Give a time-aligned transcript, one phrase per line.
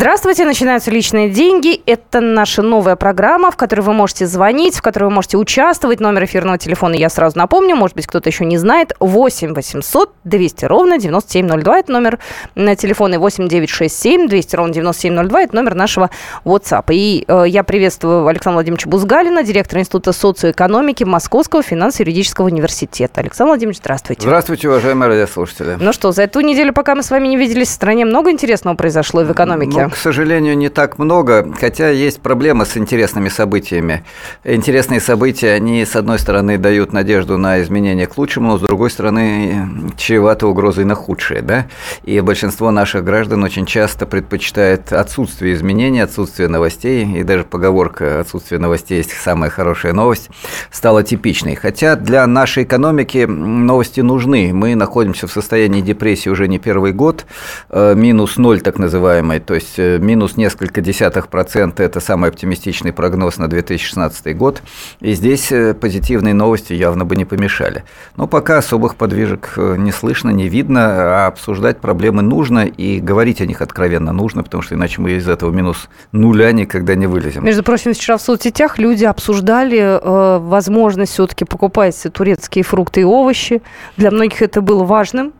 [0.00, 1.78] Здравствуйте, начинаются личные деньги.
[1.84, 6.00] Это наша новая программа, в которой вы можете звонить, в которой вы можете участвовать.
[6.00, 8.94] Номер эфирного телефона я сразу напомню, может быть, кто-то еще не знает.
[8.98, 11.78] 8 800 200 ровно 9702.
[11.80, 12.18] Это номер
[12.54, 15.42] на телефоне 8 967 200 ровно 9702.
[15.42, 16.08] Это номер нашего
[16.46, 16.84] WhatsApp.
[16.92, 23.20] И э, я приветствую Александра Владимировича Бузгалина, директора Института социоэкономики Московского финансово-юридического университета.
[23.20, 24.22] Александр Владимирович, здравствуйте.
[24.22, 25.76] Здравствуйте, уважаемые радиослушатели.
[25.78, 28.76] Ну что, за эту неделю, пока мы с вами не виделись в стране, много интересного
[28.76, 29.82] произошло в экономике?
[29.82, 34.04] Ну, к сожалению, не так много, хотя есть проблемы с интересными событиями.
[34.44, 38.90] Интересные события, они, с одной стороны, дают надежду на изменения к лучшему, но с другой
[38.90, 41.42] стороны, чреваты угрозой на худшее.
[41.42, 41.66] Да?
[42.04, 48.58] И большинство наших граждан очень часто предпочитает отсутствие изменений, отсутствие новостей, и даже поговорка «отсутствие
[48.58, 50.30] новостей есть самая хорошая новость»
[50.70, 51.56] стала типичной.
[51.56, 54.52] Хотя для нашей экономики новости нужны.
[54.52, 57.26] Мы находимся в состоянии депрессии уже не первый год,
[57.70, 63.38] э, минус ноль так называемый, то есть минус несколько десятых процента– это самый оптимистичный прогноз
[63.38, 64.62] на 2016 год.
[65.00, 67.84] И здесь э, позитивные новости явно бы не помешали.
[68.16, 73.40] Но пока особых подвижек э, не слышно, не видно, а обсуждать проблемы нужно и говорить
[73.40, 77.44] о них откровенно нужно, потому что иначе мы из этого минус нуля никогда не вылезем.
[77.44, 83.62] Между прочим, вчера в соцсетях люди обсуждали э, возможность все-таки покупать турецкие фрукты и овощи.
[83.96, 85.32] Для многих это было важным,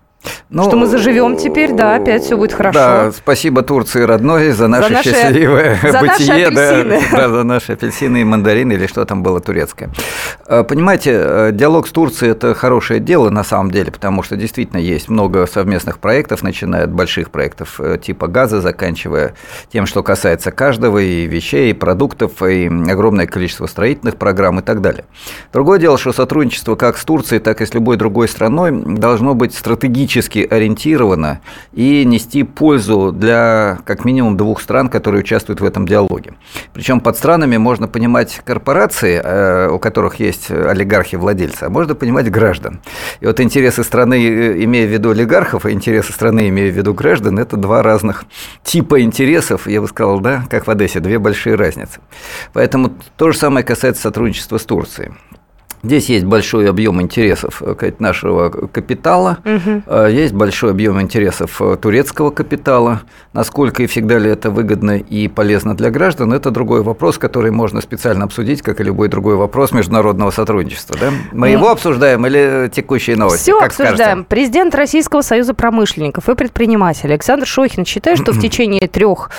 [0.51, 2.79] ну, что мы заживем теперь, да, опять все будет хорошо.
[2.79, 7.45] Да, спасибо Турции родной за наше за наши, счастливое за бытие, наши да, да, за
[7.45, 9.91] наши апельсины и мандарины или что там было турецкое.
[10.47, 14.79] Э, понимаете, э, диалог с Турцией это хорошее дело на самом деле, потому что действительно
[14.79, 19.35] есть много совместных проектов, начиная от больших проектов э, типа газа, заканчивая
[19.73, 24.81] тем, что касается каждого и вещей, и продуктов, и огромное количество строительных программ и так
[24.81, 25.05] далее.
[25.53, 29.55] Другое дело, что сотрудничество как с Турцией, так и с любой другой страной должно быть
[29.55, 31.41] стратегическим стратегически ориентировано
[31.73, 36.35] и нести пользу для как минимум двух стран, которые участвуют в этом диалоге.
[36.73, 42.81] Причем под странами можно понимать корпорации, э, у которых есть олигархи-владельцы, а можно понимать граждан.
[43.21, 46.93] И вот интересы страны, э, имея в виду олигархов, и интересы страны, имея в виду
[46.93, 48.25] граждан, это два разных
[48.65, 52.01] типа интересов, я бы сказал, да, как в Одессе, две большие разницы.
[52.53, 55.13] Поэтому то же самое касается сотрудничества с Турцией.
[55.83, 60.07] Здесь есть большой объем интересов э, нашего капитала, угу.
[60.07, 63.01] есть большой объем интересов э, турецкого капитала.
[63.33, 67.81] Насколько и всегда ли это выгодно и полезно для граждан, это другой вопрос, который можно
[67.81, 70.97] специально обсудить, как и любой другой вопрос международного сотрудничества.
[71.01, 71.13] Да?
[71.33, 71.53] Мы mm.
[71.53, 73.43] его обсуждаем или текущие новости?
[73.43, 73.97] Все обсуждаем.
[73.97, 74.27] Скажете?
[74.29, 79.31] Президент Российского союза промышленников и предпринимателей Александр Шохин считает, что в течение трех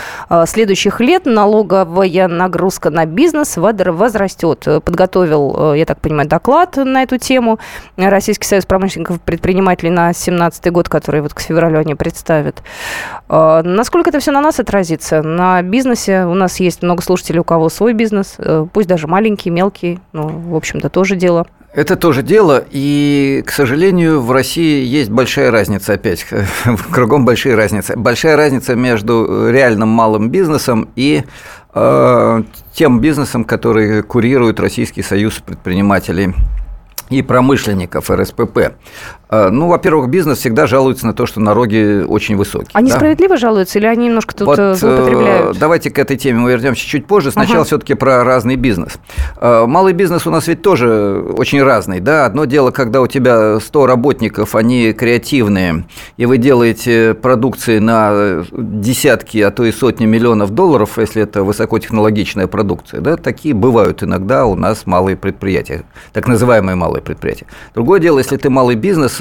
[0.48, 4.68] следующих лет налоговая нагрузка на бизнес возрастет.
[4.84, 7.60] Подготовил, я так понимаю, доклад на эту тему.
[7.98, 12.64] Российский союз промышленников и предпринимателей на 2017 год, который вот к февралю они представят.
[13.28, 15.22] А, насколько это все на нас отразится?
[15.22, 19.50] На бизнесе у нас есть много слушателей, у кого свой бизнес, э, пусть даже маленький,
[19.50, 21.48] мелкий, ну, в общем-то, тоже дело.
[21.74, 26.26] Это тоже дело, и, к сожалению, в России есть большая разница опять,
[26.92, 27.96] кругом большие разницы.
[27.96, 31.24] Большая разница между реальным малым бизнесом и э,
[31.74, 36.34] тем бизнесом, который курирует Российский союз предпринимателей
[37.10, 38.74] и промышленников РСПП.
[39.34, 42.70] А, ну, во-первых, бизнес всегда жалуется на то, что налоги очень высокие.
[42.74, 42.98] Они да?
[42.98, 45.58] справедливо жалуются или они немножко тут вот, э, злоупотребляют?
[45.58, 47.32] Давайте к этой теме мы вернемся чуть позже.
[47.32, 47.68] Сначала ага.
[47.68, 48.98] все-таки про разный бизнес.
[49.38, 52.02] А, малый бизнес у нас ведь тоже очень разный.
[52.02, 52.26] Да?
[52.26, 55.86] Одно дело, когда у тебя 100 работников, они креативные,
[56.18, 62.48] и вы делаете продукции на десятки, а то и сотни миллионов долларов, если это высокотехнологичная
[62.48, 63.00] продукция.
[63.00, 63.16] Да?
[63.16, 67.46] Такие бывают иногда у нас малые предприятия, так называемые малые предприятия.
[67.74, 69.21] Другое дело, если ты малый бизнес,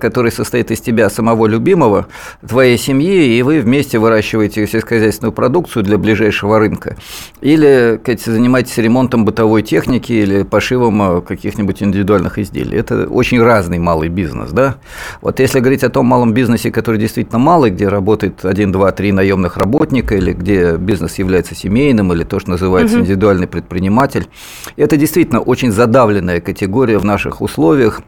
[0.00, 2.06] который состоит из тебя самого любимого,
[2.46, 6.96] твоей семьи, и вы вместе выращиваете сельскохозяйственную продукцию для ближайшего рынка.
[7.40, 12.78] Или занимаетесь ремонтом бытовой техники или пошивом э, каких-нибудь индивидуальных изделий.
[12.78, 14.50] Это очень разный малый бизнес.
[14.50, 14.76] Да?
[15.20, 19.12] Вот если говорить о том малом бизнесе, который действительно малый, где работает один, два, три
[19.12, 23.04] наемных работника, или где бизнес является семейным, или то, что называется угу.
[23.04, 24.28] индивидуальный предприниматель,
[24.76, 28.00] это действительно очень задавленная категория в наших условиях.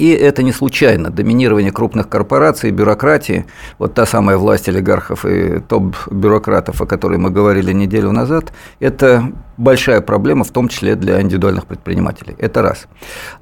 [0.00, 1.10] И это не случайно.
[1.10, 3.44] Доминирование крупных корпораций, бюрократии,
[3.78, 8.50] вот та самая власть олигархов и топ-бюрократов, о которой мы говорили неделю назад,
[8.80, 12.34] это большая проблема, в том числе для индивидуальных предпринимателей.
[12.38, 12.86] Это раз.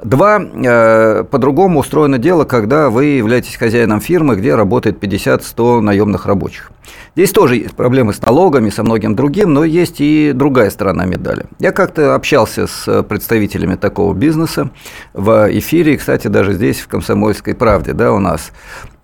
[0.02, 6.72] Два, э, по-другому устроено дело, когда вы являетесь хозяином фирмы, где работает 50-100 наемных рабочих.
[7.14, 11.46] Здесь тоже есть проблемы с налогами, со многим другим, но есть и другая сторона медали.
[11.60, 14.70] Я как-то общался с представителями такого бизнеса
[15.14, 18.50] в эфире, кстати, даже здесь, в «Комсомольской правде», да, у нас.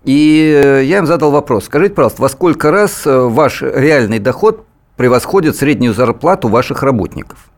[0.05, 1.67] И я им задал вопрос.
[1.67, 4.67] Скажите, пожалуйста, во сколько раз ваш реальный доход
[4.97, 7.51] превосходит среднюю зарплату ваших работников?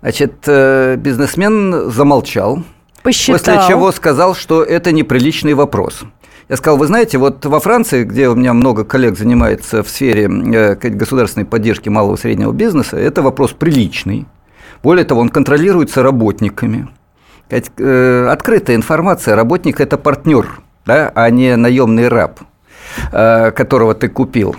[0.00, 2.62] Значит, э, бизнесмен замолчал,
[3.02, 3.38] Посчитал.
[3.38, 6.02] после чего сказал, что это неприличный вопрос.
[6.48, 10.24] Я сказал, вы знаете, вот во Франции, где у меня много коллег занимается в сфере
[10.24, 14.26] э, государственной поддержки малого и среднего бизнеса, это вопрос приличный.
[14.82, 16.88] Более того, он контролируется работниками.
[17.50, 22.40] Э, открытая информация, работник– это партнер, да, а не наемный раб,
[23.10, 24.56] которого ты купил.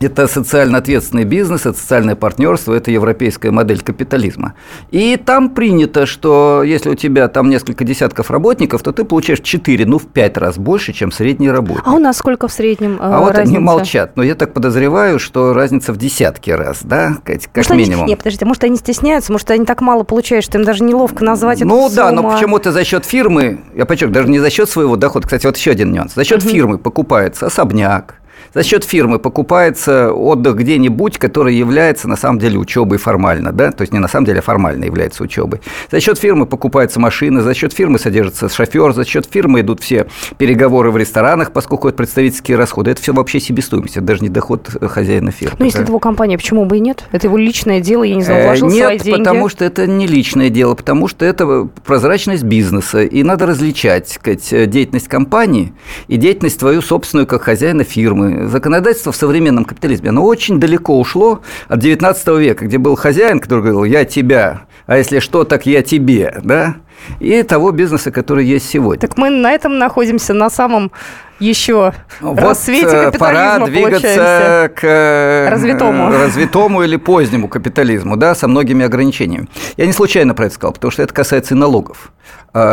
[0.00, 4.54] Это социально ответственный бизнес, это социальное партнерство, это европейская модель капитализма.
[4.92, 9.86] И там принято, что если у тебя там несколько десятков работников, то ты получаешь 4,
[9.86, 11.82] ну в 5 раз больше, чем средний работник.
[11.84, 13.56] А у нас сколько в среднем э, А вот разница?
[13.56, 14.16] они молчат.
[14.16, 18.02] Но я так подозреваю, что разница в десятки раз, да, как может, минимум.
[18.02, 21.24] Они, нет, подождите, может, они стесняются, может, они так мало получают, что им даже неловко
[21.24, 24.50] назвать ну, эту Ну да, но почему-то за счет фирмы, я подчеркну, даже не за
[24.50, 26.50] счет своего дохода, кстати, вот еще один нюанс, за счет угу.
[26.50, 28.20] фирмы покупается особняк,
[28.54, 33.82] за счет фирмы покупается отдых где-нибудь, который является на самом деле учебой формально, да, то
[33.82, 35.60] есть не на самом деле, а формально является учебой.
[35.90, 40.06] За счет фирмы покупаются машины, за счет фирмы содержится шофер, за счет фирмы идут все
[40.38, 42.90] переговоры в ресторанах, поскольку это представительские расходы.
[42.90, 45.56] Это все вообще себестоимость, это даже не доход хозяина фирмы.
[45.58, 45.82] Ну, если да.
[45.84, 47.04] это его компания, почему бы и нет?
[47.12, 49.18] Это его личное дело, я не знаю, вложил э, нет, свои деньги.
[49.18, 54.70] потому что это не личное дело, потому что это прозрачность бизнеса, и надо различать сказать,
[54.70, 55.72] деятельность компании
[56.08, 61.42] и деятельность твою собственную как хозяина фирмы законодательство в современном капитализме, оно очень далеко ушло
[61.68, 65.82] от 19 века, где был хозяин, который говорил, я тебя, а если что, так я
[65.82, 66.76] тебе, да?
[67.20, 69.00] И того бизнеса, который есть сегодня.
[69.00, 70.90] Так мы на этом находимся, на самом
[71.38, 76.10] еще вот рассвете э, капитализма, пора двигаться к э, развитому.
[76.10, 79.48] развитому или позднему капитализму, да, со многими ограничениями.
[79.76, 82.12] Я не случайно про это сказал, потому что это касается и налогов.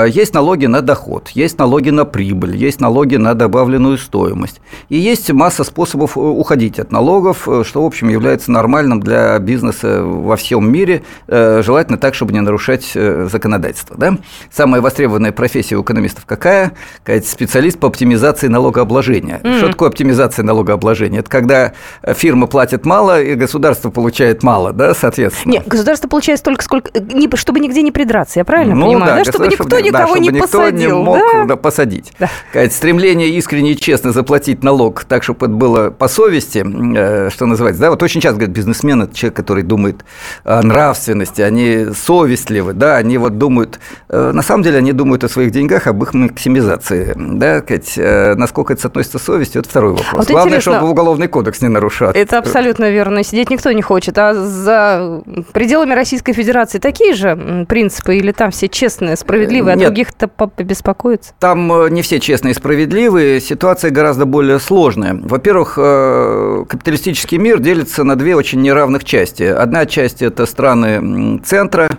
[0.08, 4.62] Есть налоги на доход, есть налоги на прибыль, есть налоги на добавленную стоимость.
[4.90, 9.38] И есть масса способов э, уходить от налогов, э, что, в общем, является нормальным для
[9.40, 13.98] бизнеса во всем мире, э, желательно так, чтобы не нарушать законодательство.
[13.98, 14.18] Да?
[14.52, 16.72] Самая востребованная профессия у экономистов какая?
[17.24, 19.42] Специалист по оптимизации налогообложения.
[19.44, 19.58] Mm-hmm.
[19.58, 21.20] Что такое оптимизация налогообложения?
[21.20, 21.74] Это когда
[22.06, 25.54] фирма платит мало, и государство получает мало, да, соответственно?
[25.54, 26.92] Нет, государство получает столько, сколько...
[27.36, 29.12] чтобы нигде не придраться, я правильно ну, понимаю?
[29.12, 29.32] Да, да?
[29.32, 30.98] Чтобы никто никого да, не никто посадил.
[30.98, 31.46] не мог да?
[31.46, 32.14] Да, посадить.
[32.20, 32.70] Да.
[32.70, 37.82] Стремление искренне и честно заплатить налог так, чтобы это было по совести, э, что называется.
[37.82, 40.06] Да, вот очень часто говорят, бизнесмен– это человек, который думает
[40.44, 43.80] о нравственности, они совестливы, да, они вот думают,
[44.10, 48.36] э, на самом деле они думают о своих деньгах, об их максимизации, да, сказать, э,
[48.46, 50.14] насколько это соотносится с совестью, это второй вопрос.
[50.14, 52.12] Вот Главное, чтобы уголовный кодекс не нарушал.
[52.12, 58.16] Это абсолютно верно, сидеть никто не хочет, а за пределами Российской Федерации такие же принципы
[58.16, 61.34] или там все честные, справедливые а Нет, других-то побеспокоится?
[61.40, 65.20] Там э, не все честные и справедливые, ситуация гораздо более сложная.
[65.20, 69.44] Во-первых, э, капиталистический мир делится на две очень неравных части.
[69.44, 71.90] Одна часть– это страны центра,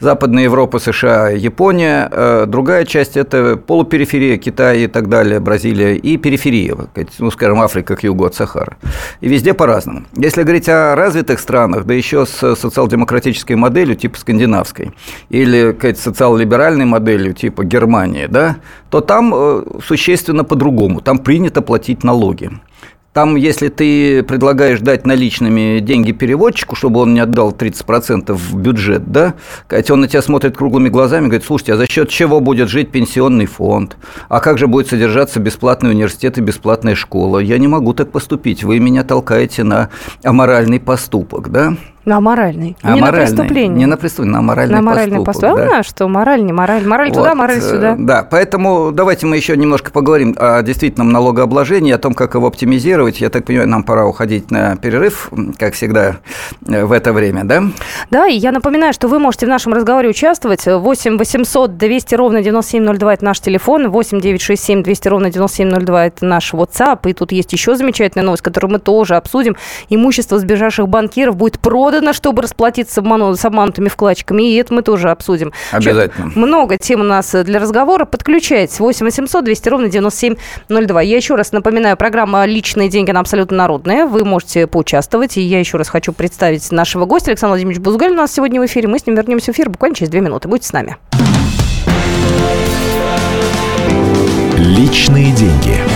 [0.00, 2.08] Западная Европа, США, Япония.
[2.10, 6.76] Э, другая часть– это полупериферия, Китай и так далее, Бразилия, и периферия,
[7.18, 8.76] ну, скажем, Африка к югу от Сахары.
[9.20, 10.04] И везде по-разному.
[10.14, 14.92] Если говорить о развитых странах, да еще с социал-демократической моделью типа скандинавской,
[15.30, 18.56] или социал-либеральной моделью типа Германии, да,
[18.90, 21.00] то там э, существенно по-другому.
[21.00, 22.50] Там принято платить налоги.
[23.16, 29.10] Там, если ты предлагаешь дать наличными деньги переводчику, чтобы он не отдал 30% в бюджет,
[29.10, 29.32] да,
[29.68, 32.90] хотя он на тебя смотрит круглыми глазами, говорит, слушайте, а за счет чего будет жить
[32.90, 33.96] пенсионный фонд?
[34.28, 37.38] А как же будет содержаться бесплатный университет и бесплатная школа?
[37.38, 39.88] Я не могу так поступить, вы меня толкаете на
[40.22, 41.74] аморальный поступок, да?
[42.06, 42.76] На моральный.
[42.82, 43.78] А не моральный, на преступление.
[43.78, 45.56] Не на преступление, на моральный На моральный поступок.
[45.56, 45.70] поступок.
[45.70, 45.78] Да.
[45.80, 46.86] А что мораль, не мораль.
[46.86, 47.16] Мораль вот.
[47.16, 47.96] туда, мораль сюда.
[47.98, 53.20] Да, поэтому давайте мы еще немножко поговорим о действительном налогообложении, о том, как его оптимизировать.
[53.20, 56.18] Я так понимаю, нам пора уходить на перерыв, как всегда,
[56.68, 57.64] э, в это время, да?
[58.12, 60.64] Да, и я напоминаю, что вы можете в нашем разговоре участвовать.
[60.64, 63.88] 8 800 200 ровно 9702– это наш телефон.
[63.88, 67.00] 8 967 200 ровно 9702– это наш WhatsApp.
[67.10, 69.56] И тут есть еще замечательная новость, которую мы тоже обсудим.
[69.88, 74.42] Имущество сбежавших банкиров будет продано продано, чтобы расплатиться с обманутыми вкладчиками.
[74.42, 75.52] И это мы тоже обсудим.
[75.72, 76.30] Обязательно.
[76.34, 78.04] Много тем у нас для разговора.
[78.04, 78.78] Подключайтесь.
[78.78, 81.02] 8 800 200 ровно 9702.
[81.02, 84.04] Я еще раз напоминаю, программа «Личные деньги» она абсолютно народная.
[84.04, 85.38] Вы можете поучаствовать.
[85.38, 87.30] И я еще раз хочу представить нашего гостя.
[87.30, 88.88] Александр Владимирович Бузгаль у нас сегодня в эфире.
[88.88, 90.48] Мы с ним вернемся в эфир буквально через две минуты.
[90.48, 90.96] Будьте с нами.
[94.58, 95.95] Личные деньги.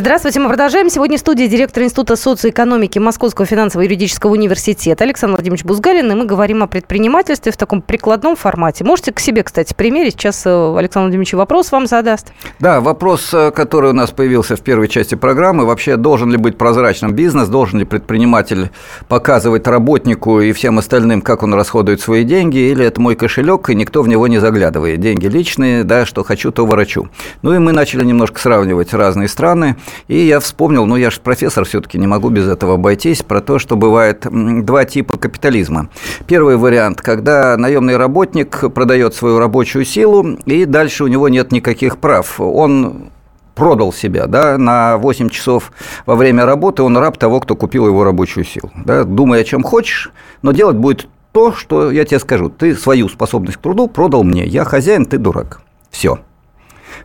[0.00, 0.88] Здравствуйте, мы продолжаем.
[0.88, 6.62] Сегодня в студии директор Института социоэкономики Московского финансово-юридического университета Александр Владимирович Бузгалин, и мы говорим
[6.62, 8.82] о предпринимательстве в таком прикладном формате.
[8.82, 10.14] Можете к себе, кстати, примерить.
[10.14, 12.32] Сейчас э, Александр Владимирович вопрос вам задаст.
[12.60, 15.66] Да, вопрос, э, который у нас появился в первой части программы.
[15.66, 18.70] Вообще, должен ли быть прозрачным бизнес, должен ли предприниматель
[19.06, 23.74] показывать работнику и всем остальным, как он расходует свои деньги, или это мой кошелек, и
[23.74, 24.98] никто в него не заглядывает.
[24.98, 27.10] Деньги личные, да, что хочу, то ворочу.
[27.42, 29.76] Ну и мы начали немножко сравнивать разные страны.
[30.08, 33.58] И я вспомнил, ну я же профессор, все-таки не могу без этого обойтись, про то,
[33.58, 34.26] что бывает
[34.64, 35.88] два типа капитализма.
[36.26, 41.98] Первый вариант, когда наемный работник продает свою рабочую силу, и дальше у него нет никаких
[41.98, 42.40] прав.
[42.40, 43.10] Он
[43.54, 45.72] продал себя, да, на 8 часов
[46.06, 48.70] во время работы он раб того, кто купил его рабочую силу.
[48.84, 52.48] Да, думай о чем хочешь, но делать будет то, что я тебе скажу.
[52.48, 54.46] Ты свою способность к труду продал мне.
[54.46, 55.60] Я хозяин, ты дурак.
[55.90, 56.18] Все.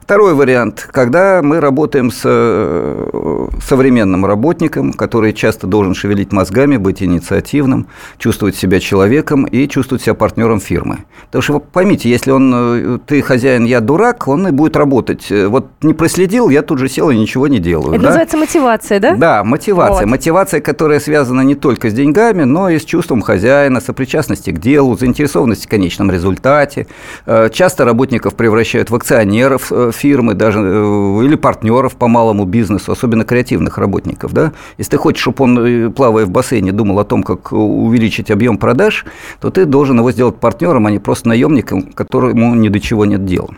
[0.02, 7.02] Второй вариант, когда мы работаем с э, современным работником, который часто должен шевелить мозгами, быть
[7.02, 7.88] инициативным,
[8.18, 11.00] чувствовать себя человеком и чувствовать себя партнером фирмы.
[11.28, 15.32] Потому что поймите, если он, э, ты хозяин, я дурак, он и будет работать.
[15.32, 17.94] Вот не проследил, я тут же сел и ничего не делаю.
[17.94, 18.08] Это да?
[18.08, 19.16] называется мотивация, да?
[19.16, 20.06] Да, мотивация.
[20.06, 20.12] Вот.
[20.12, 24.96] Мотивация, которая связана не только с деньгами, но и с чувством хозяина, сопричастности к делу,
[24.98, 26.88] заинтересованности в конечном результате.
[27.25, 33.24] Э, часто работников превращают в акционеров фирмы даже, э, или партнеров по малому бизнесу, особенно
[33.25, 34.34] креативных работников.
[34.34, 34.51] Да?
[34.77, 38.58] Если ты хочешь, чтобы он, э, плавая в бассейне, думал о том, как увеличить объем
[38.58, 39.06] продаж,
[39.42, 43.25] то ты должен его сделать партнером, а не просто наемником, которому ни до чего нет
[43.25, 43.50] дела.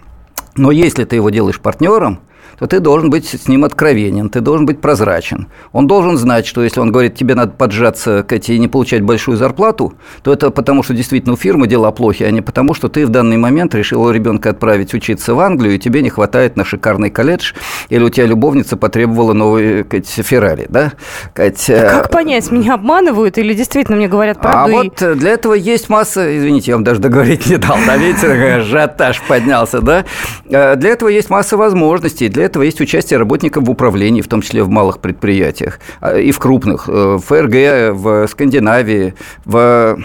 [0.56, 2.20] Но если ты его делаешь партнером,
[2.60, 5.48] то ты должен быть с ним откровенен, ты должен быть прозрачен.
[5.72, 9.38] Он должен знать, что если он говорит, тебе надо поджаться, Катя, и не получать большую
[9.38, 13.06] зарплату, то это потому, что действительно у фирмы дела плохи, а не потому, что ты
[13.06, 17.12] в данный момент решил ребенка отправить учиться в Англию, и тебе не хватает на шикарный
[17.12, 17.54] колледж,
[17.90, 20.94] или у тебя любовница потребовала новый, Кать, Феррари, да?
[21.34, 24.78] Кать, а как понять, меня обманывают или действительно мне говорят правду?
[24.78, 24.90] А и...
[24.90, 29.22] вот для этого есть масса, извините, я вам даже договорить не дал, да, видите, ажиотаж
[29.28, 30.06] поднялся, да?
[30.50, 34.42] Э, для этого есть масса возможностей, для этого есть участие работников в управлении, в том
[34.42, 39.14] числе в малых предприятиях а, и в крупных, э, в ФРГ, в Скандинавии,
[39.46, 40.00] в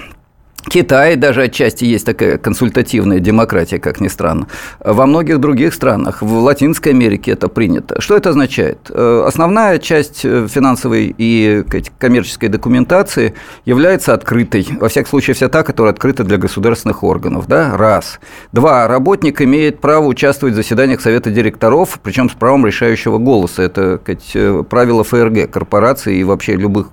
[0.68, 4.46] Китай даже отчасти есть такая консультативная демократия, как ни странно.
[4.80, 8.00] Во многих других странах, в Латинской Америке это принято.
[8.00, 8.78] Что это означает?
[8.90, 11.64] Э, основная часть э, финансовой и
[11.98, 14.66] коммерческой документации является открытой.
[14.80, 17.48] Во всяком случае, вся та, которая открыта для государственных органов.
[17.48, 17.76] Да?
[17.76, 18.20] Раз.
[18.52, 18.86] Два.
[18.86, 23.62] Работник имеет право участвовать в заседаниях Совета директоров, причем с правом решающего голоса.
[23.62, 26.88] Это сказать, э, правило ФРГ, корпорации и вообще любых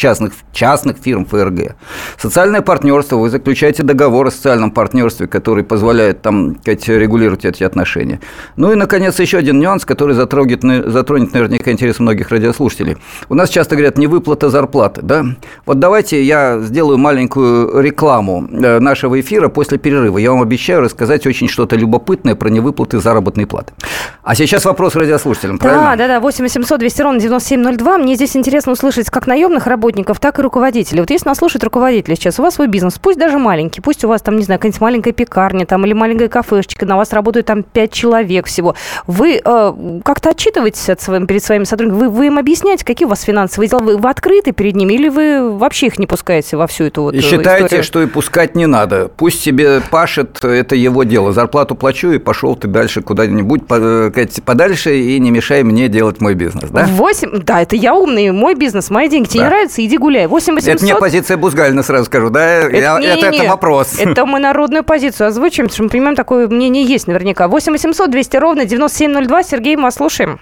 [0.00, 1.76] частных, частных фирм ФРГ.
[2.18, 8.20] Социальное партнерство, вы заключаете договор о социальном партнерстве, который позволяет там, сказать, регулировать эти отношения.
[8.56, 12.96] Ну и, наконец, еще один нюанс, который затронет, затронет наверняка интерес многих радиослушателей.
[13.28, 15.02] У нас часто говорят, не выплата зарплаты.
[15.02, 15.24] Да?
[15.66, 20.16] Вот давайте я сделаю маленькую рекламу э, нашего эфира после перерыва.
[20.16, 23.74] Я вам обещаю рассказать очень что-то любопытное про невыплаты заработной платы.
[24.22, 25.90] А сейчас вопрос радиослушателям, правильно?
[25.90, 27.98] Да, да, да, 8 800 200 ровно 9702.
[27.98, 31.00] Мне здесь интересно услышать, как наемных работников работников, так и руководителей.
[31.00, 34.08] Вот если нас слушают руководители сейчас, у вас свой бизнес, пусть даже маленький, пусть у
[34.08, 37.62] вас там, не знаю, какая-нибудь маленькая пекарня там, или маленькая кафешечка, на вас работает там
[37.62, 38.74] 5 человек всего.
[39.06, 42.06] Вы э, как-то отчитываетесь от своим, перед своими сотрудниками?
[42.06, 43.80] Вы, вы им объясняете, какие у вас финансовые дела?
[43.80, 47.14] Вы, вы открыты перед ними или вы вообще их не пускаете во всю эту вот
[47.14, 47.84] И считаете, историю?
[47.84, 49.10] что и пускать не надо.
[49.16, 51.32] Пусть себе пашет, это его дело.
[51.32, 56.34] Зарплату плачу, и пошел ты дальше куда-нибудь э, подальше и не мешай мне делать мой
[56.34, 56.86] бизнес, да?
[56.86, 59.28] 8, да, это я умный, мой бизнес, мои деньги.
[59.28, 59.44] Тебе да.
[59.44, 59.69] не нравится?
[59.70, 60.26] Нравится, иди гуляй.
[60.26, 60.74] 8 800...
[60.74, 62.46] Это не позиция Бузгалина, сразу скажу, да?
[62.46, 63.98] Это, Я, не, это, не, это вопрос.
[64.00, 67.48] Это мы народную позицию озвучим, потому что мы понимаем, такое мнение есть наверняка.
[67.48, 69.42] 8 800 200 ровно 9702.
[69.42, 70.40] Сергей, мы вас слушаем.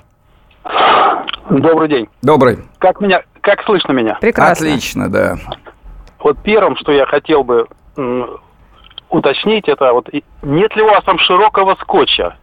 [1.50, 2.08] Добрый день.
[2.22, 2.58] Добрый.
[2.78, 4.18] Как меня, как слышно меня?
[4.20, 4.66] Прекрасно.
[4.66, 5.36] Отлично, да.
[6.20, 7.66] Вот первым, что я хотел бы
[9.08, 10.08] уточнить, это вот
[10.42, 12.36] нет ли у вас там широкого скотча?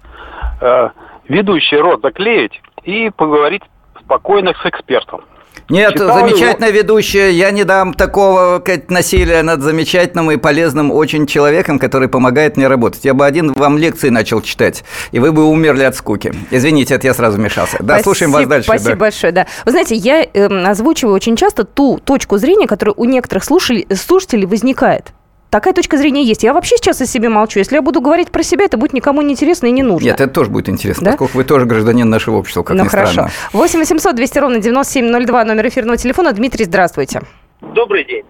[0.62, 0.90] Э,
[1.28, 3.62] ведущий рот заклеить и поговорить
[4.02, 5.22] спокойно с экспертом.
[5.70, 6.80] Нет, Читал замечательная его...
[6.80, 7.32] ведущая.
[7.32, 12.68] Я не дам такого как, насилия над замечательным и полезным очень человеком, который помогает мне
[12.68, 13.04] работать.
[13.04, 16.34] Я бы один вам лекции начал читать, и вы бы умерли от скуки.
[16.52, 17.78] Извините, это я сразу вмешался.
[17.80, 18.68] Да, спасибо, слушаем вас дальше.
[18.68, 18.96] Спасибо да.
[18.96, 19.34] большое.
[19.34, 19.48] Да.
[19.66, 24.46] Вы знаете, я э, озвучиваю очень часто ту точку зрения, которая у некоторых слушателей, слушателей
[24.46, 25.14] возникает.
[25.50, 26.44] Такая точка зрения есть.
[26.44, 27.60] Я вообще сейчас о себе молчу.
[27.60, 30.08] Если я буду говорить про себя, это будет никому не интересно и не нужно.
[30.08, 31.12] Нет, это тоже будет интересно, да?
[31.12, 33.12] поскольку вы тоже гражданин нашего общества, как ну, ни хорошо.
[33.12, 33.32] странно.
[33.54, 36.34] 8 800 200 ровно 9702, номер эфирного телефона.
[36.34, 37.22] Дмитрий, здравствуйте.
[37.62, 38.24] Добрый день.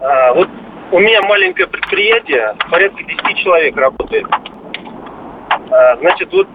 [0.00, 0.48] А, вот
[0.92, 4.26] у меня маленькое предприятие, порядка 10 человек работает.
[4.30, 6.48] А, значит, вот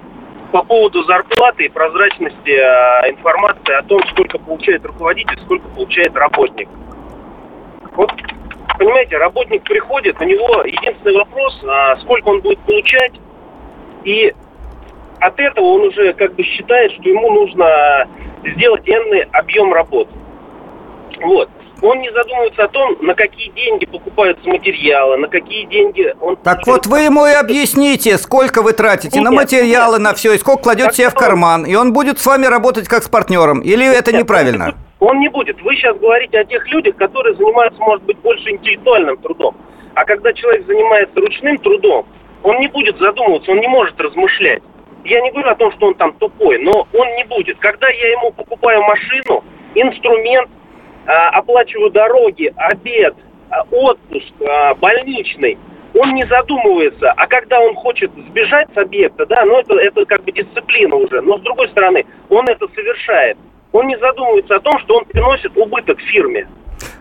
[0.52, 6.70] по поводу зарплаты и прозрачности а, информации о том, сколько получает руководитель, сколько получает работник.
[7.96, 8.12] Вот
[8.80, 13.12] понимаете, работник приходит, у него единственный вопрос, а, сколько он будет получать,
[14.06, 14.34] и
[15.20, 18.08] от этого он уже как бы считает, что ему нужно
[18.56, 20.08] сделать энный объем работ.
[21.22, 21.50] Вот.
[21.82, 26.36] Он не задумывается о том, на какие деньги покупаются материалы, на какие деньги он...
[26.38, 30.02] Так вот вы ему и объясните, сколько вы тратите нет, на материалы, нет.
[30.02, 33.04] на все, и сколько кладете себе в карман, и он будет с вами работать как
[33.04, 33.62] с партнером.
[33.62, 34.76] Или это нет, неправильно?
[35.00, 35.62] Он не будет.
[35.62, 39.56] Вы сейчас говорите о тех людях, которые занимаются, может быть, больше интеллектуальным трудом.
[39.96, 42.06] А когда человек занимается ручным трудом,
[42.44, 44.62] он не будет задумываться, он не может размышлять.
[45.06, 47.58] Я не говорю о том, что он там тупой, но он не будет.
[47.60, 49.44] Когда я ему покупаю машину,
[49.75, 50.50] инструмент,
[51.06, 53.15] а, оплачиваю дороги, обед,
[53.50, 55.58] а, отпуск, а, больничный,
[55.96, 57.12] он не задумывается.
[57.12, 61.22] А когда он хочет сбежать с объекта, да, ну это, это как бы дисциплина уже.
[61.22, 63.38] Но с другой стороны, он это совершает
[63.72, 66.48] он не задумывается о том, что он приносит убыток фирме.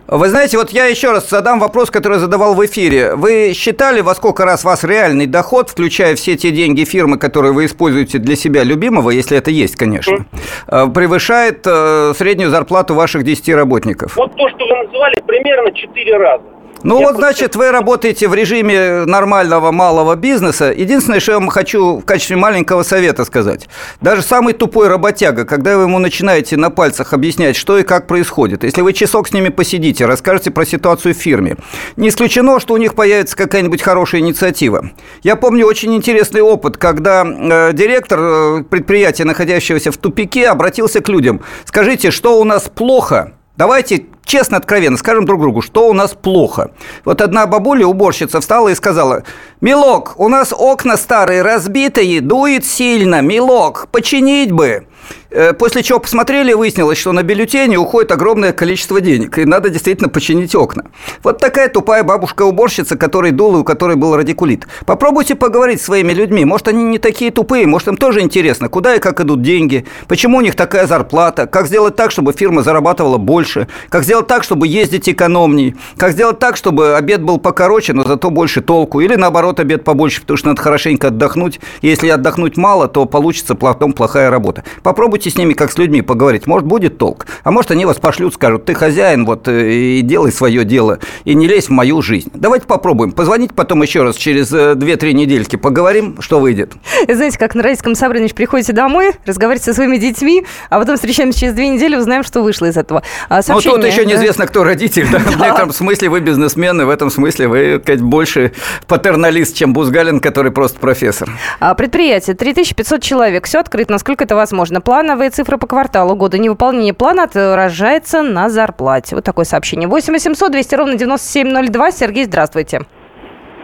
[0.07, 3.13] Вы знаете, вот я еще раз задам вопрос, который задавал в эфире.
[3.13, 7.65] Вы считали, во сколько раз вас реальный доход, включая все те деньги фирмы, которые вы
[7.65, 10.25] используете для себя любимого, если это есть, конечно,
[10.67, 10.93] mm.
[10.93, 14.15] превышает э, среднюю зарплату ваших 10 работников?
[14.15, 16.43] Вот то, что вы называли, примерно 4 раза.
[16.83, 20.73] Ну я вот, значит, вы работаете в режиме нормального малого бизнеса.
[20.75, 23.67] Единственное, что я вам хочу в качестве маленького совета сказать.
[24.01, 28.63] Даже самый тупой работяга, когда вы ему начинаете на пальцах объяснять, что и как происходит,
[28.63, 31.57] если вы часок с ними посидите, расскажете про ситуацию в фирме,
[31.97, 34.91] не исключено, что у них появится какая-нибудь хорошая инициатива.
[35.23, 41.09] Я помню очень интересный опыт, когда э, директор э, предприятия, находящегося в тупике, обратился к
[41.09, 41.41] людям.
[41.65, 43.33] Скажите, что у нас плохо?
[43.59, 46.71] Давайте честно, откровенно скажем друг другу, что у нас плохо.
[47.03, 49.23] Вот одна бабуля, уборщица, встала и сказала,
[49.59, 54.87] «Милок, у нас окна старые, разбитые, дует сильно, милок, починить бы».
[55.31, 60.09] Э, после чего посмотрели, выяснилось, что на бюллетене уходит огромное количество денег, и надо действительно
[60.09, 60.85] починить окна.
[61.23, 64.67] Вот такая тупая бабушка-уборщица, которой дул и у которой был радикулит.
[64.85, 66.45] Попробуйте поговорить с своими людьми.
[66.45, 70.37] Может, они не такие тупые, может, им тоже интересно, куда и как идут деньги, почему
[70.37, 74.67] у них такая зарплата, как сделать так, чтобы фирма зарабатывала больше, как сделать так, чтобы
[74.67, 79.59] ездить экономней, как сделать так, чтобы обед был покороче, но зато больше толку, или наоборот,
[79.59, 81.59] обед побольше, потому что надо хорошенько отдохнуть.
[81.83, 84.63] Если отдохнуть мало, то получится потом плохая работа.
[84.81, 87.25] Попробуйте попробуйте с ними как с людьми поговорить, может, будет толк.
[87.45, 91.35] А может, они вас пошлют, скажут, ты хозяин, вот, э, и делай свое дело, и
[91.35, 92.29] не лезь в мою жизнь.
[92.33, 93.13] Давайте попробуем.
[93.13, 96.73] Позвоните потом еще раз через 2-3 э, недельки, поговорим, что выйдет.
[97.07, 101.53] Знаете, как на родительском собрании приходите домой, разговариваете со своими детьми, а потом встречаемся через
[101.53, 103.01] две недели, узнаем, что вышло из этого.
[103.29, 105.07] А, сообщение, ну, тут еще неизвестно, кто родитель.
[105.09, 105.19] Да?
[105.19, 108.51] В некотором смысле вы бизнесмены, в этом смысле вы как, больше
[108.85, 111.29] патерналист, чем Бузгалин, который просто профессор.
[111.61, 114.81] А, предприятие, 3500 человек, все открыто, насколько это возможно.
[114.89, 116.39] План плановые цифры по кварталу года.
[116.39, 119.15] Невыполнение плана отражается на зарплате.
[119.15, 119.87] Вот такое сообщение.
[119.87, 121.91] 8 800 200 ровно 9702.
[121.91, 122.79] Сергей, здравствуйте.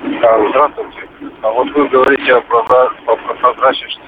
[0.04, 1.00] Здравствуйте.
[1.42, 4.00] А вот вы говорите про, про прозрачности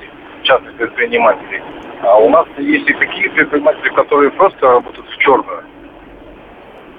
[0.43, 1.63] частных предпринимателей.
[2.03, 5.63] А у нас есть и такие предприниматели, которые просто работают в черную.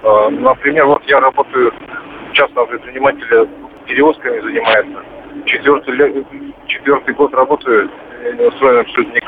[0.03, 1.73] А, например, вот я работаю
[2.33, 3.47] частного предпринимателя,
[3.87, 5.01] перевозками занимается.
[5.45, 6.27] Четвертый,
[6.67, 7.89] четвертый год работаю,
[8.37, 9.21] не устроен абсолютно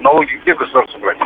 [0.00, 1.22] налоги где государство платит?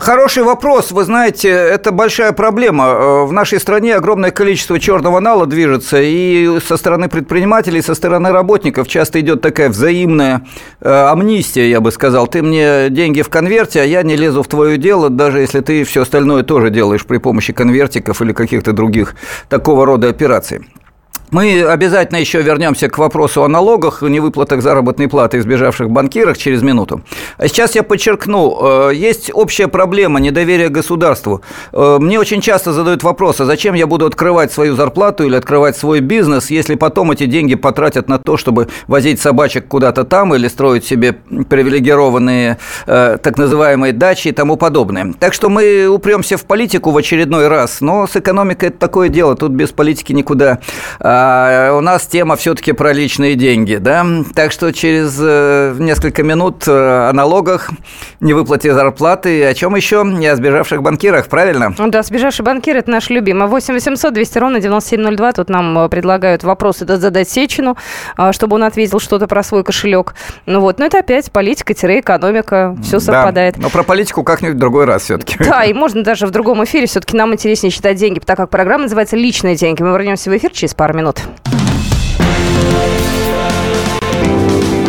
[0.00, 0.92] Хороший вопрос.
[0.92, 2.84] Вы знаете, это большая проблема.
[2.84, 8.30] Э, в нашей стране огромное количество черного нала движется, и со стороны предпринимателей, со стороны
[8.30, 10.46] работников часто идет такая взаимная
[10.80, 12.26] э, амнистия, я бы сказал.
[12.28, 15.84] Ты мне деньги в конверте, а я не лезу в твое дело, даже если ты
[15.84, 19.14] все остальное тоже делаешь при помощи конвертиков или каких-то других
[19.50, 20.62] такого рода операций.
[21.30, 27.02] Мы обязательно еще вернемся к вопросу о налогах, невыплатах заработной платы избежавших банкирах через минуту.
[27.36, 31.42] А сейчас я подчеркну, э, есть общая проблема недоверия государству.
[31.72, 35.76] Э, мне очень часто задают вопрос, а зачем я буду открывать свою зарплату или открывать
[35.76, 40.48] свой бизнес, если потом эти деньги потратят на то, чтобы возить собачек куда-то там или
[40.48, 45.14] строить себе привилегированные э, так называемые дачи и тому подобное.
[45.20, 49.36] Так что мы упремся в политику в очередной раз, но с экономикой это такое дело,
[49.36, 50.58] тут без политики никуда
[51.22, 54.06] а а у нас тема все-таки про личные деньги, да?
[54.34, 57.70] Так что через э, несколько минут э, о налогах,
[58.20, 60.06] невыплате зарплаты, о чем еще?
[60.20, 61.74] И о сбежавших банкирах, правильно?
[61.76, 63.48] Да, сбежавший банкир– это наш любимый.
[63.48, 65.32] 8 800 200 ровно 9702.
[65.32, 67.76] Тут нам э, предлагают вопросы задать Сечину,
[68.32, 70.14] чтобы он ответил что-то про свой кошелек.
[70.46, 73.56] Ну вот, но это опять политика-экономика, все совпадает.
[73.56, 75.36] Да, но про политику как-нибудь в другой раз все-таки.
[75.38, 76.86] Да, и можно даже в другом эфире.
[76.86, 79.82] Все-таки нам интереснее считать деньги, так как программа называется «Личные деньги».
[79.82, 81.22] Мы вернемся в эфир через пару минут минут.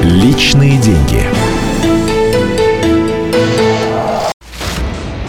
[0.04, 1.24] Личные деньги.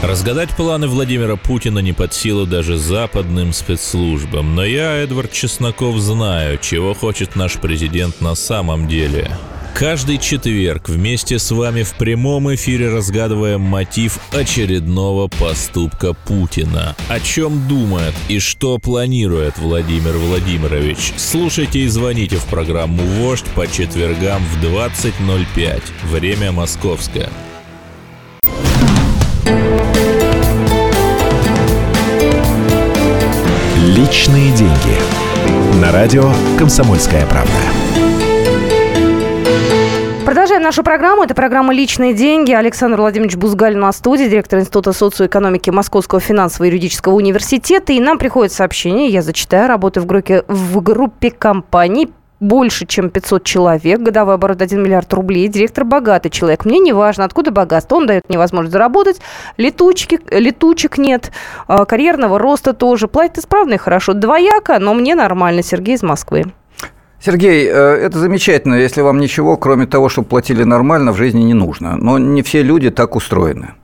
[0.02, 4.54] Разгадать планы Владимира Путина не под силу даже западным спецслужбам.
[4.54, 9.36] Но я, Эдвард Чесноков, знаю, чего хочет наш президент на самом деле–
[9.74, 16.94] Каждый четверг вместе с вами в прямом эфире разгадываем мотив очередного поступка Путина.
[17.08, 21.14] О чем думает и что планирует Владимир Владимирович.
[21.16, 25.82] Слушайте и звоните в программу «Вождь» по четвергам в 20.05.
[26.04, 27.30] Время московское.
[33.78, 35.80] Личные деньги.
[35.80, 37.81] На радио «Комсомольская правда».
[40.32, 41.24] Продолжаем нашу программу.
[41.24, 42.52] Это программа «Личные деньги».
[42.52, 47.92] Александр Владимирович Бузгаль на студии, директор Института социоэкономики Московского финансового юридического университета.
[47.92, 52.08] И нам приходит сообщение, я зачитаю, работаю в группе, в группе компаний
[52.40, 56.64] больше, чем 500 человек, годовой оборот 1 миллиард рублей, директор богатый человек.
[56.64, 59.20] Мне не важно, откуда богатство, он дает мне возможность заработать,
[59.58, 61.30] летучки, летучек нет,
[61.66, 65.62] а, карьерного роста тоже, платит исправно и хорошо, двояко, но мне нормально.
[65.62, 66.46] Сергей из Москвы.
[67.24, 71.54] Сергей, э, это замечательно, если вам ничего, кроме того, чтобы платили нормально, в жизни не
[71.54, 71.96] нужно.
[71.96, 73.74] Но не все люди так устроены.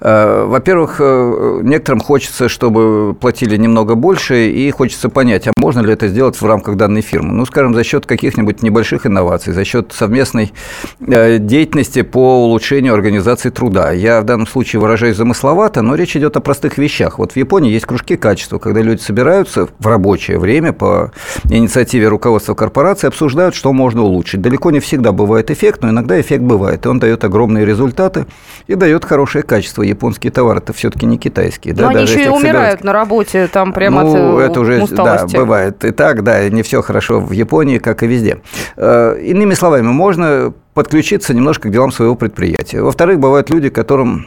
[0.00, 5.92] Э, во-первых, э, некоторым хочется, чтобы платили немного больше, и хочется понять, а можно ли
[5.92, 7.32] это сделать в рамках данной фирмы.
[7.32, 10.52] Ну, скажем, за счет каких-нибудь небольших инноваций, за счет совместной
[11.00, 13.92] э, деятельности по улучшению организации труда.
[13.92, 17.18] Я в данном случае выражаюсь замысловато, но речь идет о простых вещах.
[17.18, 21.12] Вот в Японии есть кружки качества, когда люди собираются в рабочее время по
[21.48, 24.40] инициативе руководства корпорации, обсуждают, что можно улучшить.
[24.40, 28.26] Далеко не всегда бывает эффект, но иногда эффект бывает, и он дает огромные результаты
[28.66, 31.72] и дает хорошее качество качества японские товары это все-таки не китайские.
[31.72, 35.34] Да, Но они еще и умирают на работе, там прямо ну, от это уже, усталости.
[35.34, 38.38] Да, бывает и так, да, не все хорошо в Японии, как и везде.
[38.76, 42.82] Э, иными словами, можно подключиться немножко к делам своего предприятия.
[42.82, 44.26] Во-вторых, бывают люди, которым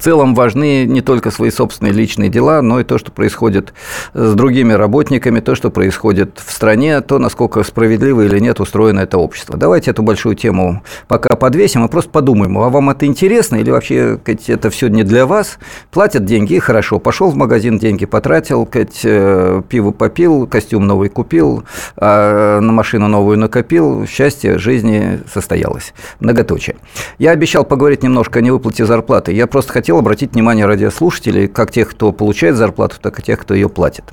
[0.00, 3.74] в целом важны не только свои собственные личные дела, но и то, что происходит
[4.14, 9.18] с другими работниками, то, что происходит в стране, то, насколько справедливо или нет устроено это
[9.18, 9.58] общество.
[9.58, 14.18] Давайте эту большую тему пока подвесим и просто подумаем, а вам это интересно или вообще
[14.24, 15.58] это все не для вас?
[15.90, 16.98] Платят деньги, хорошо.
[16.98, 21.64] Пошел в магазин, деньги потратил, э, пиво попил, костюм новый купил,
[21.98, 25.92] а на машину новую накопил, счастье жизни состоялось.
[26.20, 26.76] Многоточие.
[27.18, 29.32] Я обещал поговорить немножко о невыплате зарплаты.
[29.32, 33.54] Я просто хотел обратить внимание радиослушателей, как тех, кто получает зарплату, так и тех, кто
[33.54, 34.04] ее платит.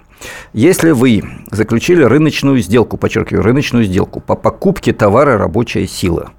[0.53, 6.31] Если вы заключили рыночную сделку, подчеркиваю, рыночную сделку по покупке товара рабочая сила,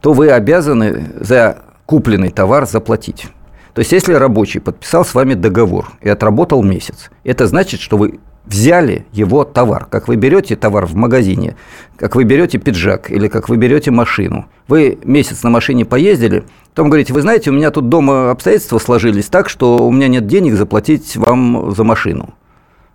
[0.00, 3.28] то вы обязаны за купленный товар заплатить.
[3.74, 8.20] То есть, если рабочий подписал с вами договор и отработал месяц, это значит, что вы
[8.44, 9.86] взяли его товар.
[9.86, 11.56] Как вы берете товар в магазине,
[11.96, 14.46] как вы берете пиджак или как вы берете машину.
[14.68, 19.26] Вы месяц на машине поездили, потом говорите, вы знаете, у меня тут дома обстоятельства сложились
[19.26, 22.34] так, что у меня нет денег заплатить вам за машину.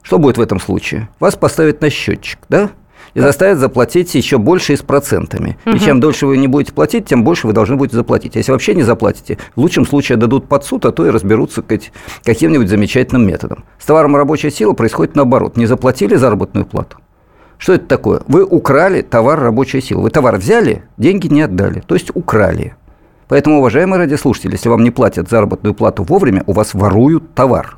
[0.01, 1.09] Что будет в этом случае?
[1.19, 2.69] Вас поставят на счетчик, да?
[3.13, 5.57] И заставят заплатить еще больше и с процентами.
[5.65, 5.75] Угу.
[5.75, 8.35] И чем дольше вы не будете платить, тем больше вы должны будете заплатить.
[8.35, 11.63] А если вообще не заплатите, в лучшем случае дадут под суд, а то и разберутся
[12.23, 13.63] каким-нибудь замечательным методом.
[13.79, 15.57] С товаром рабочая сила происходит наоборот.
[15.57, 16.97] Не заплатили заработную плату,
[17.57, 18.21] что это такое?
[18.27, 20.03] Вы украли товар рабочей силы.
[20.03, 21.81] Вы товар взяли, деньги не отдали.
[21.85, 22.75] То есть украли.
[23.27, 27.77] Поэтому, уважаемые радиослушатели, если вам не платят заработную плату вовремя, у вас воруют товар.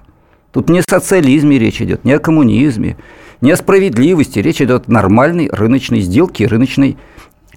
[0.51, 2.97] Тут не о социализме речь идет, не о коммунизме,
[3.41, 4.39] не о справедливости.
[4.39, 6.97] Речь идет о нормальной рыночной сделке, рыночной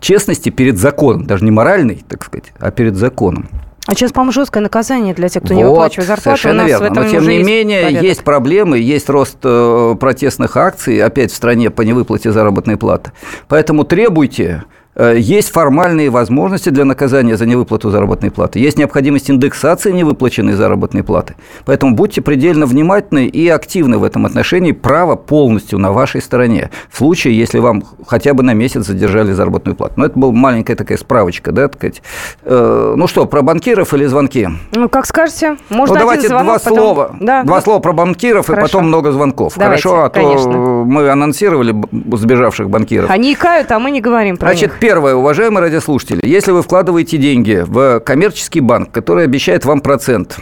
[0.00, 1.26] честности перед законом.
[1.26, 3.48] Даже не моральной, так сказать, а перед законом.
[3.86, 6.38] А сейчас, по-моему, жесткое наказание для тех, кто вот, не выплачивает зарплату.
[6.38, 6.90] Совершенно верно.
[6.90, 11.70] Но, тем не менее, есть, есть проблемы, есть рост э, протестных акций опять в стране
[11.70, 13.12] по невыплате заработной платы.
[13.48, 14.64] Поэтому требуйте
[14.96, 18.58] есть формальные возможности для наказания за невыплату заработной платы.
[18.58, 21.36] Есть необходимость индексации невыплаченной заработной платы.
[21.64, 24.72] Поэтому будьте предельно внимательны и активны в этом отношении.
[24.72, 26.70] Право полностью на вашей стороне.
[26.90, 29.94] В случае, если вам хотя бы на месяц задержали заработную плату.
[29.96, 32.02] Но это была маленькая такая справочка, да, так сказать.
[32.42, 34.48] Э, ну что, про банкиров или звонки?
[34.72, 35.56] Ну, как скажете.
[35.68, 36.78] Можно ну, давайте звонок, два потом...
[36.78, 37.16] слова.
[37.20, 37.62] Да, два да.
[37.62, 38.60] слова про банкиров Хорошо.
[38.60, 39.54] и потом много звонков.
[39.56, 40.04] Давайте, Хорошо?
[40.04, 40.52] А конечно.
[40.52, 41.74] то мы анонсировали
[42.12, 43.10] сбежавших банкиров.
[43.10, 44.80] Они икают, а мы не говорим про Значит, них.
[44.90, 50.40] Первое, уважаемые радиослушатели, если вы вкладываете деньги в коммерческий банк, который обещает вам процент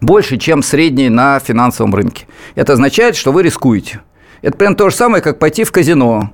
[0.00, 4.00] больше, чем средний на финансовом рынке, это означает, что вы рискуете.
[4.40, 6.30] Это прям то же самое, как пойти в казино,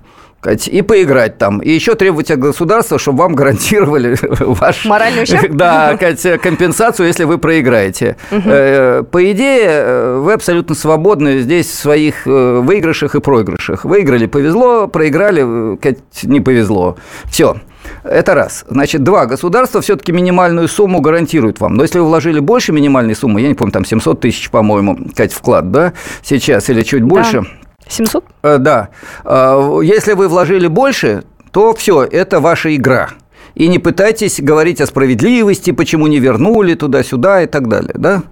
[0.47, 1.59] и поиграть там.
[1.59, 4.85] И еще требовать от государства, чтобы вам гарантировали ваш...
[4.87, 5.51] Моральный ущерб?
[5.61, 5.97] Да,
[6.43, 8.17] компенсацию, если вы проиграете.
[8.31, 8.43] Угу.
[8.43, 13.85] По идее, э, вы абсолютно свободны здесь в своих э, выигрышах и проигрышах.
[13.85, 15.43] Выиграли– повезло, проиграли–
[16.23, 16.97] не повезло.
[17.31, 17.57] Все.
[18.05, 18.65] Это раз.
[18.69, 19.27] Значит, два.
[19.27, 21.75] Государство все-таки минимальную сумму гарантирует вам.
[21.75, 25.33] Но если вы вложили больше минимальной суммы, я не помню, там 700 тысяч, по-моему, Кать,
[25.33, 27.45] вклад, да, сейчас или чуть больше–
[27.91, 28.25] 700?
[28.43, 28.89] Э, да.
[29.25, 33.11] Э, если вы вложили больше, то все, это ваша игра.
[33.55, 37.95] И не пытайтесь говорить о справедливости, почему не вернули туда-сюда и так далее.
[37.95, 38.23] Да?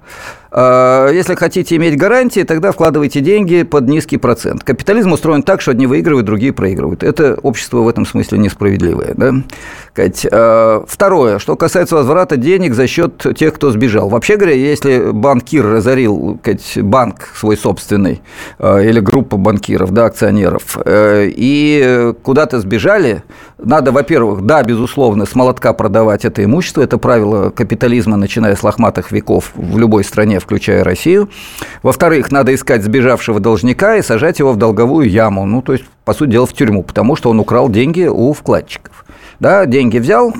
[0.61, 4.65] А, если хотите иметь гарантии, тогда вкладывайте деньги под низкий процент.
[4.65, 7.05] Капитализм устроен так, что одни выигрывают, другие проигрывают.
[7.05, 9.15] Это общество в этом смысле несправедливое.
[9.15, 9.35] Да?
[10.33, 14.09] А, второе, что касается возврата денег за счет тех, кто сбежал.
[14.09, 16.41] Вообще говоря, если банкир разорил
[16.79, 18.21] банк свой собственный
[18.59, 23.23] а, или группа банкиров, да, акционеров, э, и куда-то сбежали,
[23.59, 26.83] надо, во-первых, да, безусловно, с молотка продавать это имущество.
[26.83, 31.29] Это правило капитализма, начиная с лохматых веков в любой стране, включая Россию.
[31.83, 36.15] Во-вторых, надо искать сбежавшего должника и сажать его в долговую яму, ну, то есть, по
[36.15, 39.05] сути дела, в тюрьму, потому что он украл деньги у вкладчиков.
[39.41, 40.35] Да, деньги взял,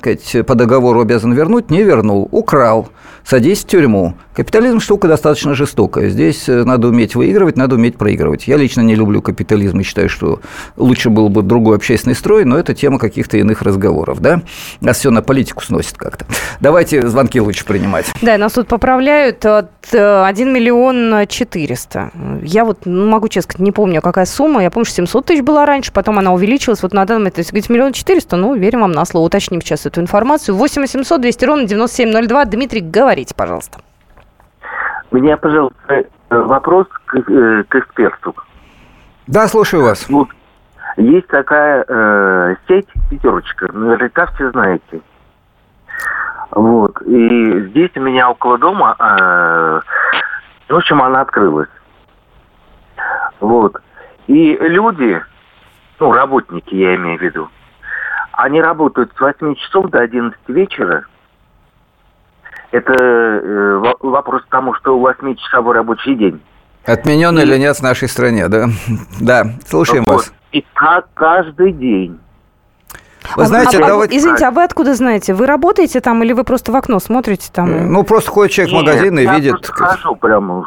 [0.47, 2.89] по договору обязан вернуть, не вернул, украл,
[3.25, 4.15] садись в тюрьму.
[4.35, 6.09] Капитализм штука достаточно жестокая.
[6.09, 8.47] Здесь э, надо уметь выигрывать, надо уметь проигрывать.
[8.47, 10.41] Я лично не люблю капитализм и считаю, что
[10.77, 14.43] лучше был бы другой общественный строй, но это тема каких-то иных разговоров, да?
[14.81, 16.25] Нас все на политику сносит как-то.
[16.61, 18.07] Давайте звонки лучше принимать.
[18.23, 22.13] Да, нас тут поправляют от 1 э, миллион 400.
[22.43, 24.63] Я вот ну, могу честно сказать, не помню, какая сумма.
[24.63, 26.83] Я помню, что 700 тысяч была раньше, потом она увеличилась.
[26.83, 29.27] Вот на данный момент, если говорить миллион 400, ну, верим вам на слово.
[29.27, 30.55] Уточним сейчас эту информацию.
[30.55, 32.45] 8 800 200 ровно 9702.
[32.47, 33.79] Дмитрий, говорите, пожалуйста.
[35.11, 38.35] У меня, пожалуйста, вопрос к, э, к эксперту.
[39.27, 40.09] Да, слушаю вас.
[40.09, 40.29] Вот,
[40.97, 45.01] есть такая э, сеть «Пятерочка», наверняка все знаете.
[46.51, 47.01] Вот.
[47.03, 49.81] И здесь у меня около дома, э,
[50.69, 51.69] в общем, она открылась.
[53.41, 53.77] Вот.
[54.27, 55.23] И люди,
[56.01, 57.49] ну, работники, я имею в виду,
[58.39, 61.05] они работают с 8 часов до 11 вечера–
[62.71, 66.41] это э, вопрос к тому, что у вас 8-часовой рабочий день.
[66.85, 67.43] Отменен и...
[67.43, 68.67] или нет в нашей стране, да?
[69.21, 70.17] Да, слушаем вот.
[70.17, 70.33] вас.
[70.53, 72.19] И как каждый день.
[73.37, 74.17] Вы а, знаете, а, давайте...
[74.17, 75.35] Извините, а вы откуда знаете?
[75.35, 77.93] Вы работаете там или вы просто в окно смотрите там?
[77.93, 79.67] Ну, просто ходит человек Нет, в магазин и я видит...
[79.67, 80.65] хожу прямо.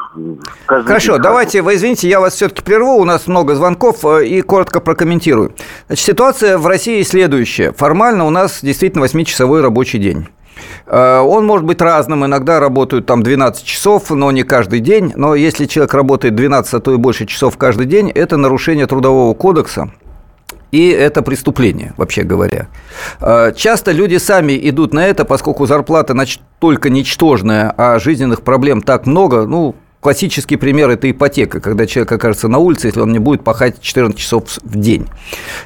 [0.66, 4.80] Хорошо, давайте, вы извините, я вас все-таки прерву, у нас много звонков э, и коротко
[4.80, 5.54] прокомментирую.
[5.88, 7.72] Значит, ситуация в России следующая.
[7.72, 10.28] Формально у нас действительно 8-часовой рабочий день.
[10.88, 15.14] Э, он может быть разным, иногда работают там 12 часов, но не каждый день.
[15.16, 19.34] Но если человек работает 12, а то и больше часов каждый день, это нарушение трудового
[19.34, 19.92] кодекса,
[20.72, 22.68] и это преступление, вообще говоря.
[23.20, 26.14] Э, часто люди сами идут на это, поскольку зарплата
[26.60, 32.48] только ничтожная, а жизненных проблем так много, ну, Классический пример– это ипотека, когда человек окажется
[32.48, 35.08] на улице, если он не будет пахать 14 часов в день.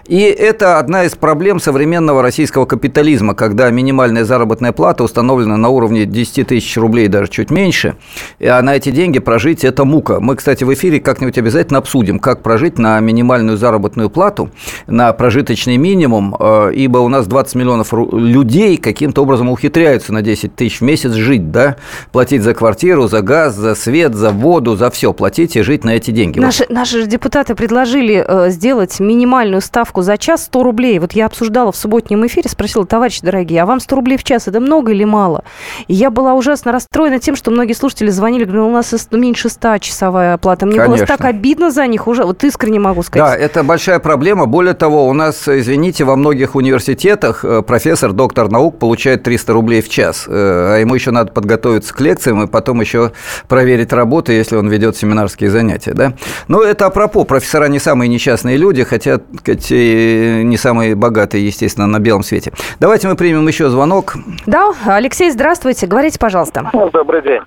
[0.07, 6.05] И это одна из проблем современного российского капитализма, когда минимальная заработная плата установлена на уровне
[6.05, 7.95] 10 тысяч рублей, даже чуть меньше,
[8.41, 10.19] а на эти деньги прожить– это мука.
[10.19, 14.49] Мы, кстати, в эфире как-нибудь обязательно обсудим, как прожить на минимальную заработную плату,
[14.85, 20.57] на прожиточный минимум, э, ибо у нас 20 миллионов людей каким-то образом ухитряются на 10
[20.57, 21.77] тысяч в месяц жить, да,
[22.11, 25.83] платить за квартиру, за газ, за свет, за за воду, за все платить и жить
[25.83, 26.39] на эти деньги.
[26.39, 30.97] Наши, наши же депутаты предложили э, сделать минимальную ставку за час 100 рублей.
[30.97, 34.47] Вот я обсуждала в субботнем эфире, спросила, товарищи дорогие, а вам 100 рублей в час
[34.47, 35.43] это много или мало?
[35.87, 39.77] И я была ужасно расстроена тем, что многие слушатели звонили, говорили, у нас меньше 100
[39.77, 40.65] часовая оплата.
[40.65, 40.97] Мне Конечно.
[40.97, 43.29] было так обидно за них уже, вот искренне могу сказать.
[43.29, 44.47] Да, это большая проблема.
[44.47, 49.83] Более того, у нас, извините, во многих университетах э, профессор, доктор наук получает 300 рублей
[49.83, 53.11] в час, э, а ему еще надо подготовиться к лекциям и потом еще
[53.47, 55.93] проверить работу, если он ведет семинарские занятия.
[55.93, 56.13] Да?
[56.47, 57.23] Но это апропо.
[57.23, 62.51] Профессора не самые несчастные люди, хотя не самые богатые, естественно, на белом свете.
[62.79, 64.13] Давайте мы примем еще звонок.
[64.45, 65.87] Да, Алексей, здравствуйте.
[65.87, 66.69] Говорите, пожалуйста.
[66.91, 67.41] Добрый день.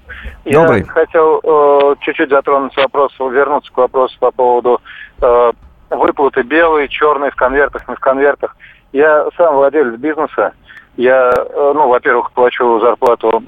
[0.44, 0.80] Добрый.
[0.80, 4.80] Я хотел э, чуть-чуть затронуть вопрос, вернуться к вопросу по поводу
[5.20, 5.52] э,
[5.90, 8.56] выплаты белые, черные в конвертах, не в конвертах.
[8.92, 10.52] Я сам владелец бизнеса.
[10.96, 13.42] Я, э, ну, во-первых, плачу зарплату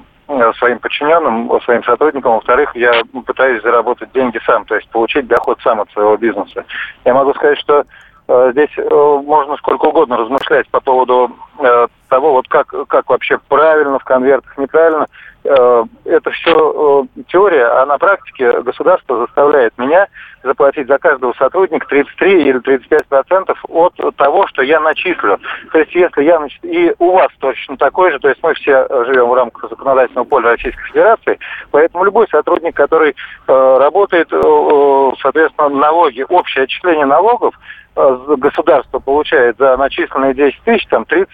[0.57, 2.33] своим подчиненным, своим сотрудникам.
[2.33, 6.65] Во-вторых, я пытаюсь заработать деньги сам, то есть получить доход сам от своего бизнеса.
[7.05, 7.83] Я могу сказать, что
[8.27, 13.39] э, здесь э, можно сколько угодно размышлять по поводу э, того, вот как, как вообще
[13.47, 15.07] правильно в конвертах, неправильно.
[15.43, 20.07] Э, это все э, теория, а на практике государство заставляет меня
[20.43, 25.39] заплатить за каждого сотрудника 33 или 35 процентов от того, что я начислю.
[25.71, 26.59] То есть если я нач...
[26.61, 30.51] и у вас точно такой же, то есть мы все живем в рамках законодательного поля
[30.51, 31.39] Российской Федерации,
[31.71, 33.15] поэтому любой сотрудник, который
[33.47, 37.55] э, работает, э, соответственно, налоги, общее отчисление налогов
[37.95, 41.29] э, государство получает за начисленные 10 тысяч, там 30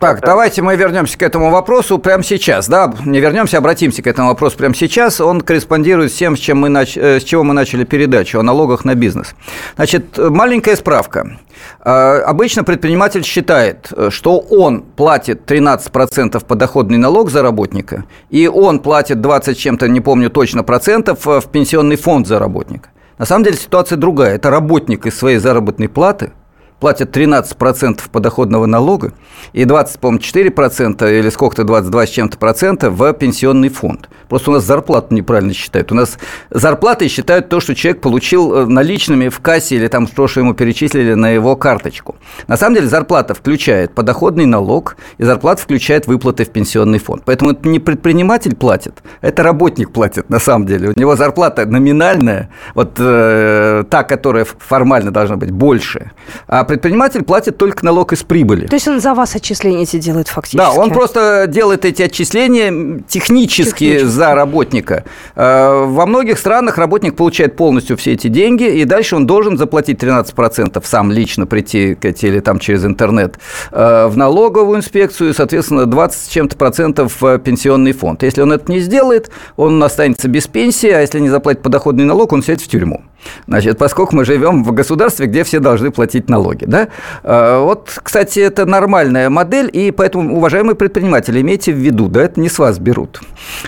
[0.00, 2.68] так, давайте мы вернемся к этому вопросу прямо сейчас.
[2.68, 5.20] Да, не вернемся, обратимся к этому вопросу прямо сейчас.
[5.20, 6.96] Он корреспондирует с тем, с, чем мы нач...
[6.96, 9.36] Э, с чего мы начали передачу, о налогах на бизнес.
[9.76, 11.38] Значит, маленькая справка.
[11.84, 18.80] Э, обычно предприниматель считает, э, что он платит 13% подоходный налог за работника, и он
[18.80, 22.88] платит 20 чем-то, не помню точно, процентов в пенсионный фонд за работника.
[23.16, 24.34] На самом деле ситуация другая.
[24.34, 26.32] Это работник из своей заработной платы–
[26.80, 29.12] платят 13% подоходного налога
[29.52, 34.08] и 20, по-моему, 4% или сколько-то 22 с чем-то процента в пенсионный фонд.
[34.28, 35.90] Просто у нас зарплату неправильно считают.
[35.92, 36.18] У нас
[36.50, 40.54] зарплаты считают то, что человек получил э, наличными в кассе или там то, что ему
[40.54, 42.16] перечислили на его карточку.
[42.46, 47.22] На самом деле зарплата включает подоходный налог и зарплата включает выплаты в пенсионный фонд.
[47.24, 50.92] Поэтому это не предприниматель платит, это работник платит на самом деле.
[50.94, 56.12] У него зарплата номинальная, вот э, та, которая формально должна быть больше,
[56.46, 58.66] а предприниматель платит только налог из прибыли.
[58.66, 60.58] То есть он за вас отчисления эти делает фактически?
[60.58, 64.04] Да, он просто делает эти отчисления технически, технически.
[64.04, 65.04] за работника.
[65.34, 70.02] Э, во многих странах работник получает полностью все эти деньги, и дальше он должен заплатить
[70.02, 73.38] 13% сам лично прийти или там через интернет
[73.72, 78.22] э, в налоговую инспекцию, и, соответственно, 20 с чем-то процентов в пенсионный фонд.
[78.22, 82.32] Если он это не сделает, он останется без пенсии, а если не заплатит подоходный налог,
[82.32, 83.02] он сядет в тюрьму.
[83.46, 86.88] Значит, поскольку мы живем в государстве, где все должны платить налоги, да?
[87.22, 92.40] А, вот, кстати, это нормальная модель, и поэтому, уважаемые предприниматели, имейте в виду, да, это
[92.40, 93.20] не с вас берут.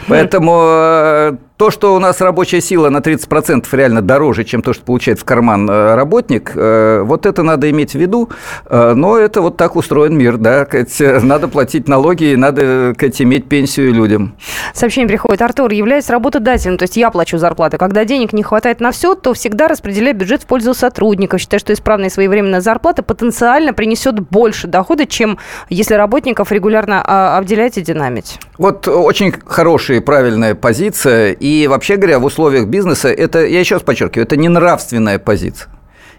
[0.08, 4.82] Поэтому э, то, что у нас рабочая сила на 30% реально дороже, чем то, что
[4.82, 8.30] получает в карман э, работник, э, вот это надо иметь в виду.
[8.64, 10.66] Э, но это вот так устроен мир, да.
[11.22, 14.36] Надо платить налоги, надо иметь пенсию людям.
[14.72, 15.42] Сообщение приходит.
[15.42, 17.76] Артур, являюсь работодателем, то есть я плачу зарплаты.
[17.76, 21.40] Когда денег не хватает на все, то всегда распределяю бюджет в пользу сотрудников.
[21.40, 25.36] Считаю, что исправная и своевременная зарплата потенциально принесет больше дохода, чем
[25.68, 28.38] если работников регулярно а, обделять и динамить.
[28.56, 31.32] Вот очень хорошая и правильная позиция.
[31.32, 35.18] И и вообще говоря, в условиях бизнеса это, я еще раз подчеркиваю, это не нравственная
[35.18, 35.68] позиция.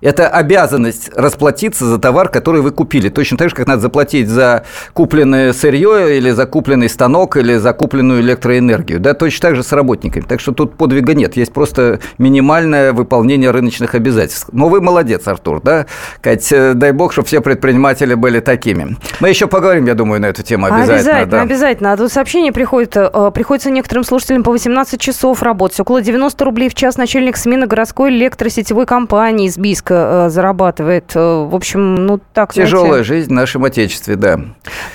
[0.02, 3.10] Это обязанность расплатиться за товар, который вы купили.
[3.10, 7.74] Точно так же, как надо заплатить за купленное сырье или за купленный станок или за
[7.74, 9.00] купленную электроэнергию.
[9.00, 10.24] Да, точно так же с работниками.
[10.24, 11.38] Так что тут подвига нет.
[11.38, 14.50] Есть просто минимальное выполнение рыночных обязательств.
[14.52, 15.86] Но вы молодец, Артур, да?
[16.22, 18.98] Кать, э, дай бог, чтобы все предприниматели были такими.
[19.20, 20.96] Мы еще поговорим, я думаю, на эту тему обязательно.
[20.96, 21.42] Обязательно, да.
[21.42, 21.94] обязательно.
[21.94, 25.80] А тут сообщение приходит, э, приходится некоторым слушателям по 18 часов работать.
[25.80, 31.12] Около 90 рублей в час начальник смены городской электросетевой компании из Бийска Э, зарабатывает.
[31.16, 32.54] Э, в общем, ну так...
[32.54, 33.08] Тяжелая знаете...
[33.08, 34.40] жизнь в нашем Отечестве, да.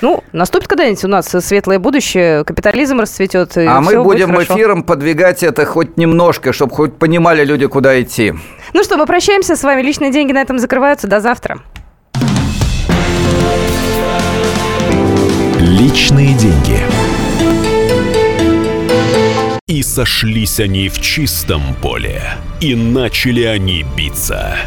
[0.00, 3.56] Ну, наступит когда-нибудь у нас светлое будущее, капитализм расцветет.
[3.56, 8.35] а мы будем эфиром подвигать это хоть немножко, чтобы хоть понимали люди, куда идти.
[8.72, 9.82] Ну что, мы прощаемся с вами.
[9.82, 11.06] Личные деньги на этом закрываются.
[11.06, 11.59] До завтра.
[15.61, 16.80] Личные деньги.
[19.68, 22.22] И сошлись они в чистом поле,
[22.61, 24.56] и начали они биться–